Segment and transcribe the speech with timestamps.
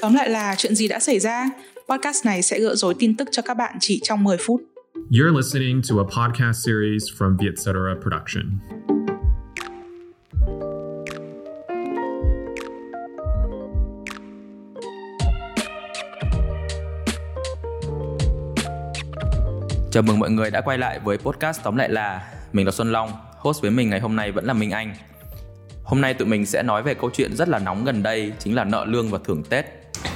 [0.00, 1.50] Tóm lại là chuyện gì đã xảy ra?
[1.88, 4.62] Podcast này sẽ gỡ rối tin tức cho các bạn chỉ trong 10 phút.
[5.10, 8.58] You're listening to a podcast series from Vietcetera Production.
[19.90, 22.92] Chào mừng mọi người đã quay lại với podcast tóm lại là Mình là Xuân
[22.92, 24.94] Long, host với mình ngày hôm nay vẫn là Minh Anh
[25.92, 28.54] Hôm nay tụi mình sẽ nói về câu chuyện rất là nóng gần đây, Chính
[28.54, 29.64] là nợ lương và thưởng Tết.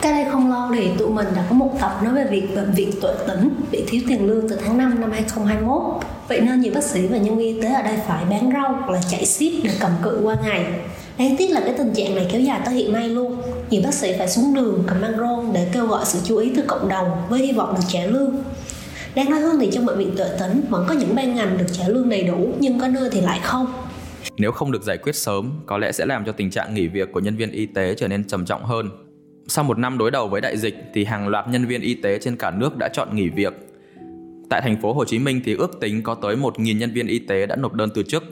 [0.00, 2.72] Cách đây không lâu thì tụi mình đã có một tập nói về việc bệnh
[2.72, 5.82] viện tuệ tỉnh bị thiếu tiền lương từ tháng 5 năm 2021
[6.28, 8.72] Vậy nên nhiều bác sĩ và nhân viên y tế ở đây phải bán rau
[8.72, 10.64] hoặc là chạy ship để cầm cự qua ngày.
[11.18, 13.42] Đáng tiếc là cái tình trạng này kéo dài tới hiện nay luôn.
[13.70, 16.52] Nhiều bác sĩ phải xuống đường, cầm băng rôn để kêu gọi sự chú ý
[16.56, 18.36] từ cộng đồng với hy vọng được trả lương.
[19.14, 21.66] Đáng nói hơn thì trong bệnh viện tuệ tỉnh vẫn có những ban ngành được
[21.72, 23.83] trả lương đầy đủ, nhưng có nơi thì lại không.
[24.38, 27.12] Nếu không được giải quyết sớm, có lẽ sẽ làm cho tình trạng nghỉ việc
[27.12, 28.90] của nhân viên y tế trở nên trầm trọng hơn.
[29.46, 32.18] Sau một năm đối đầu với đại dịch thì hàng loạt nhân viên y tế
[32.18, 33.52] trên cả nước đã chọn nghỉ việc.
[34.50, 37.18] Tại thành phố Hồ Chí Minh thì ước tính có tới 1.000 nhân viên y
[37.18, 38.24] tế đã nộp đơn từ chức.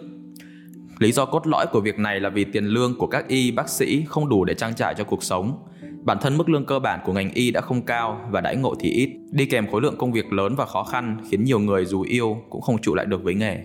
[0.98, 3.68] Lý do cốt lõi của việc này là vì tiền lương của các y bác
[3.68, 5.58] sĩ không đủ để trang trải cho cuộc sống
[6.04, 8.74] Bản thân mức lương cơ bản của ngành y đã không cao và đãi ngộ
[8.80, 11.84] thì ít, đi kèm khối lượng công việc lớn và khó khăn khiến nhiều người
[11.84, 13.58] dù yêu cũng không trụ lại được với nghề.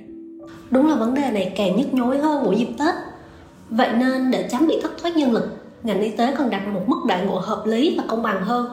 [0.71, 2.95] Đúng là vấn đề này càng nhức nhối hơn mỗi dịp Tết.
[3.69, 5.43] Vậy nên để tránh bị thất thoát nhân lực,
[5.83, 8.67] ngành y tế cần đặt một mức đại ngộ hợp lý và công bằng hơn.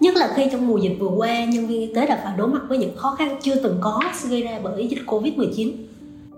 [0.00, 2.48] Nhất là khi trong mùa dịch vừa qua, nhân viên y tế đã phải đối
[2.48, 4.00] mặt với những khó khăn chưa từng có
[4.30, 5.72] gây ra bởi dịch Covid-19.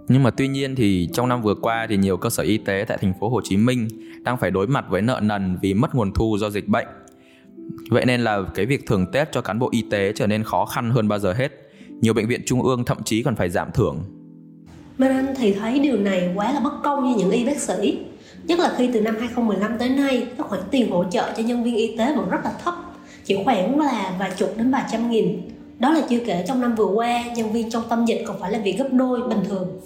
[0.09, 2.85] Nhưng mà tuy nhiên thì trong năm vừa qua thì nhiều cơ sở y tế
[2.89, 3.89] tại thành phố Hồ Chí Minh
[4.23, 6.87] đang phải đối mặt với nợ nần vì mất nguồn thu do dịch bệnh.
[7.91, 10.65] Vậy nên là cái việc thưởng Tết cho cán bộ y tế trở nên khó
[10.65, 11.49] khăn hơn bao giờ hết.
[11.89, 14.03] Nhiều bệnh viện trung ương thậm chí còn phải giảm thưởng
[14.99, 17.99] minh anh thì thấy điều này quá là bất công như những y bác sĩ.
[18.45, 21.65] Nhất là khi từ năm 2015 tới nay, các khoản tiền hỗ trợ cho nhân
[21.65, 22.75] viên y tế vẫn rất là thấp.
[23.25, 25.41] Chỉ khoảng là vài chục đến vài trăm nghìn.
[25.79, 28.51] Đó là chưa kể trong năm vừa qua, nhân viên trong tâm dịch còn phải
[28.51, 29.81] làm việc gấp đôi bình thường.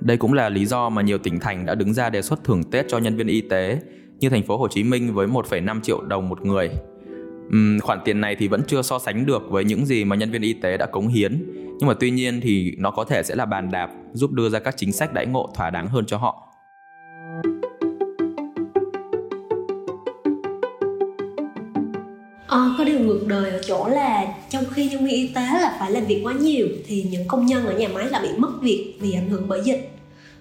[0.00, 2.62] Đây cũng là lý do mà nhiều tỉnh thành đã đứng ra đề xuất thưởng
[2.64, 3.78] Tết cho nhân viên y tế,
[4.18, 6.70] như thành phố Hồ Chí Minh với 1,5 triệu đồng một người.
[7.46, 10.30] Uhm, khoản tiền này thì vẫn chưa so sánh được với những gì mà nhân
[10.30, 11.44] viên y tế đã cống hiến,
[11.78, 14.58] nhưng mà tuy nhiên thì nó có thể sẽ là bàn đạp giúp đưa ra
[14.58, 16.44] các chính sách đãi ngộ thỏa đáng hơn cho họ.
[22.46, 25.76] À, có điều ngược đời ở chỗ là trong khi nhân viên y tế là
[25.78, 28.50] phải làm việc quá nhiều thì những công nhân ở nhà máy lại bị mất
[28.60, 29.90] việc vì ảnh hưởng bởi dịch.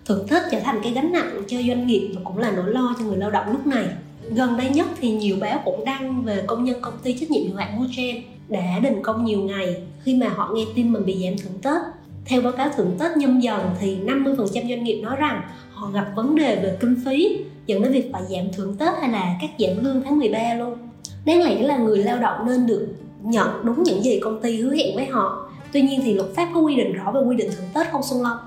[0.06, 2.96] Thưởng Tết trở thành cái gánh nặng cho doanh nghiệp và cũng là nỗi lo
[3.00, 3.86] cho người lao động lúc này.
[4.30, 7.48] Gần đây nhất thì nhiều báo cũng đăng về công nhân công ty trách nhiệm
[7.48, 11.24] hữu hạn Mugen đã đình công nhiều ngày khi mà họ nghe tin mình bị
[11.24, 11.97] giảm thưởng Tết
[12.28, 15.42] theo báo cáo thưởng Tết nhâm dần thì 50% doanh nghiệp nói rằng
[15.74, 19.10] họ gặp vấn đề về kinh phí, dẫn đến việc phải giảm thưởng Tết hay
[19.10, 20.78] là cắt giảm lương tháng 13 luôn.
[21.26, 22.88] Đáng lẽ là người lao động nên được
[23.22, 25.50] nhận đúng những gì công ty hứa hẹn với họ.
[25.72, 28.04] Tuy nhiên thì luật pháp có quy định rõ về quy định thưởng tết không,
[28.04, 28.38] xuân long?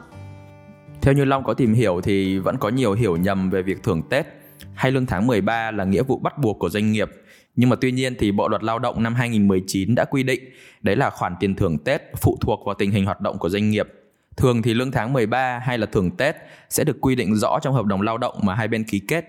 [1.00, 4.02] Theo như Long có tìm hiểu thì vẫn có nhiều hiểu nhầm về việc thưởng
[4.10, 4.26] Tết
[4.74, 7.08] hay lương tháng 13 là nghĩa vụ bắt buộc của doanh nghiệp.
[7.56, 10.40] Nhưng mà tuy nhiên thì Bộ luật Lao động năm 2019 đã quy định
[10.82, 13.70] đấy là khoản tiền thưởng Tết phụ thuộc vào tình hình hoạt động của doanh
[13.70, 13.88] nghiệp.
[14.36, 16.36] Thường thì lương tháng 13 hay là thưởng Tết
[16.70, 19.24] sẽ được quy định rõ trong hợp đồng lao động mà hai bên ký kết.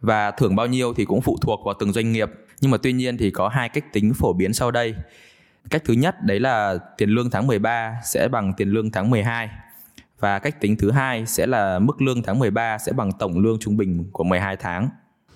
[0.00, 2.92] Và thưởng bao nhiêu thì cũng phụ thuộc vào từng doanh nghiệp nhưng mà tuy
[2.92, 4.94] nhiên thì có hai cách tính phổ biến sau đây.
[5.70, 9.48] Cách thứ nhất, đấy là tiền lương tháng 13 sẽ bằng tiền lương tháng 12
[10.18, 13.58] và cách tính thứ hai sẽ là mức lương tháng 13 sẽ bằng tổng lương
[13.58, 14.88] trung bình của 12 tháng.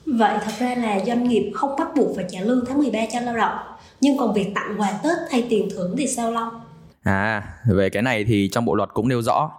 [0.06, 3.20] Vậy thật ra là doanh nghiệp không bắt buộc phải trả lương tháng 13 cho
[3.20, 3.59] lao động,
[4.00, 6.60] nhưng còn việc tặng quà Tết hay tiền thưởng thì sao Long?
[7.03, 9.50] À, về cái này thì trong bộ luật cũng nêu rõ,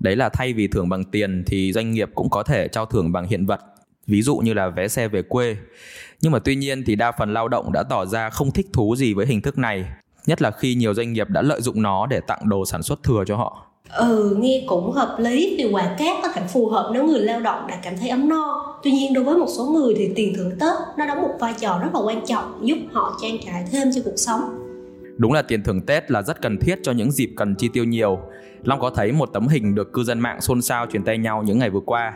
[0.00, 3.12] đấy là thay vì thưởng bằng tiền thì doanh nghiệp cũng có thể trao thưởng
[3.12, 3.60] bằng hiện vật,
[4.06, 5.56] ví dụ như là vé xe về quê
[6.24, 8.96] nhưng mà tuy nhiên thì đa phần lao động đã tỏ ra không thích thú
[8.96, 9.84] gì với hình thức này,
[10.26, 13.02] nhất là khi nhiều doanh nghiệp đã lợi dụng nó để tặng đồ sản xuất
[13.02, 13.66] thừa cho họ.
[13.94, 17.40] Ừ, nghe cũng hợp lý vì quà cát có thể phù hợp nếu người lao
[17.40, 18.74] động đã cảm thấy ấm no.
[18.82, 21.54] Tuy nhiên đối với một số người thì tiền thưởng Tết nó đóng một vai
[21.60, 24.40] trò rất là quan trọng giúp họ trang trải thêm cho cuộc sống.
[25.16, 27.84] Đúng là tiền thưởng Tết là rất cần thiết cho những dịp cần chi tiêu
[27.84, 28.18] nhiều.
[28.64, 31.42] Long có thấy một tấm hình được cư dân mạng xôn xao truyền tay nhau
[31.42, 32.12] những ngày vừa qua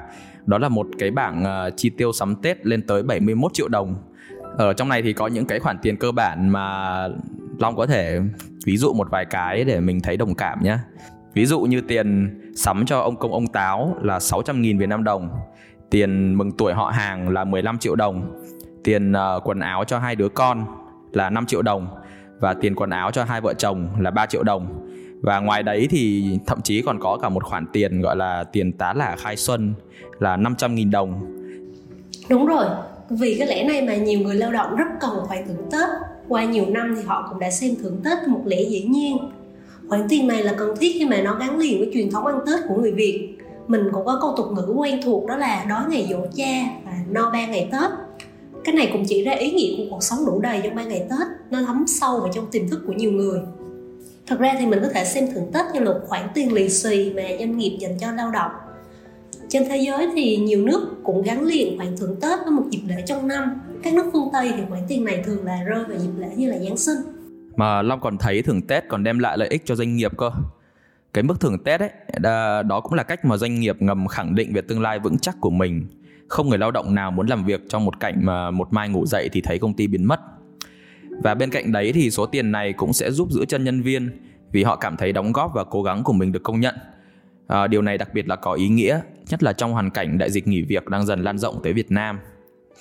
[0.47, 3.95] đó là một cái bảng uh, chi tiêu sắm Tết lên tới 71 triệu đồng
[4.59, 7.09] ở trong này thì có những cái khoản tiền cơ bản mà
[7.59, 8.21] Long có thể
[8.67, 10.79] ví dụ một vài cái để mình thấy đồng cảm nhé
[11.35, 15.29] ví dụ như tiền sắm cho ông công ông táo là 600.000 Việt Nam đồng
[15.91, 18.43] tiền mừng tuổi họ hàng là 15 triệu đồng
[18.85, 20.65] tiền uh, quần áo cho hai đứa con
[21.13, 21.89] là 5 triệu đồng
[22.41, 24.89] và tiền quần áo cho hai vợ chồng là 3 triệu đồng.
[25.23, 28.73] Và ngoài đấy thì thậm chí còn có cả một khoản tiền gọi là tiền
[28.73, 29.75] tá lả khai xuân
[30.19, 31.35] là 500.000 đồng.
[32.31, 32.67] Đúng rồi,
[33.11, 35.89] vì cái lẽ này mà nhiều người lao động rất cần phải thưởng tết.
[36.29, 39.17] Qua nhiều năm thì họ cũng đã xem thưởng tết một lẽ dĩ nhiên
[39.89, 42.39] khoản tiền này là cần thiết khi mà nó gắn liền với truyền thống ăn
[42.47, 43.39] tết của người việt.
[43.67, 46.93] Mình cũng có câu tục ngữ quen thuộc đó là đói ngày dỗ cha và
[47.11, 47.91] no ba ngày tết
[48.69, 51.07] cái này cũng chỉ ra ý nghĩa của cuộc sống đủ đầy trong ba ngày
[51.11, 53.41] tết, nó thấm sâu vào trong tiềm thức của nhiều người.
[54.27, 56.69] Thật ra thì mình có thể xem thưởng tết như là một khoản tiền lì
[56.69, 58.51] xì mà doanh nghiệp dành cho lao động.
[59.49, 62.81] Trên thế giới thì nhiều nước cũng gắn liền khoản thưởng tết với một dịp
[62.89, 63.61] lễ trong năm.
[63.83, 66.51] Các nước phương tây thì khoản tiền này thường là rơi vào dịp lễ như
[66.51, 66.99] là giáng sinh
[67.59, 70.31] mà long còn thấy thưởng tết còn đem lại lợi ích cho doanh nghiệp cơ.
[71.15, 71.91] Cái mức thưởng tết ấy
[72.63, 75.37] đó cũng là cách mà doanh nghiệp ngầm khẳng định về tương lai vững chắc
[75.41, 75.87] của mình.
[76.29, 79.07] Không người lao động nào muốn làm việc trong một cảnh mà một mai ngủ
[79.07, 80.21] dậy thì thấy công ty biến mất.
[81.23, 84.11] Và bên cạnh đấy thì số tiền này cũng sẽ giúp giữ chân nhân viên
[84.53, 86.75] vì họ cảm thấy đóng góp và cố gắng của mình được công nhận.
[87.47, 89.01] À, điều này đặc biệt là có ý nghĩa
[89.31, 91.91] nhất là trong hoàn cảnh đại dịch nghỉ việc đang dần lan rộng tới Việt
[91.91, 92.19] Nam.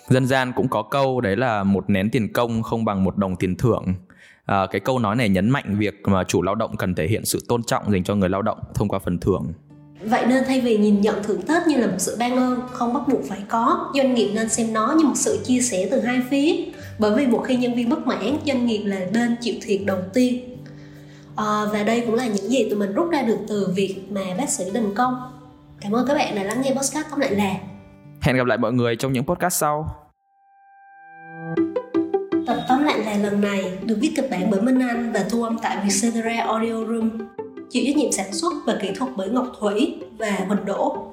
[0.08, 3.36] Dân gian cũng có câu đấy là một nén tiền công không bằng một đồng
[3.36, 3.94] tiền thưởng
[4.48, 7.26] à, cái câu nói này nhấn mạnh việc mà chủ lao động cần thể hiện
[7.26, 9.54] sự tôn trọng dành cho người lao động thông qua phần thưởng
[10.02, 12.94] Vậy nên thay vì nhìn nhận thưởng Tết như là một sự ban ơn không
[12.94, 16.00] bắt buộc phải có, doanh nghiệp nên xem nó như một sự chia sẻ từ
[16.00, 16.56] hai phía.
[17.00, 20.00] Bởi vì một khi nhân viên bất mãn, doanh nghiệp là bên chịu thiệt đầu
[20.14, 20.58] tiên.
[21.36, 24.22] À, và đây cũng là những gì tụi mình rút ra được từ việc mà
[24.38, 25.16] bác sĩ Đình Công.
[25.82, 27.54] Cảm ơn các bạn đã lắng nghe podcast tóm lại là.
[28.22, 30.07] Hẹn gặp lại mọi người trong những podcast sau.
[32.68, 35.58] Tóm lại là lần này được viết kịch bản bởi Minh Anh và thu âm
[35.62, 37.10] tại Vietcetera Audio Room,
[37.70, 41.07] chịu trách nhiệm sản xuất và kỹ thuật bởi Ngọc Thủy và Huỳnh Đỗ.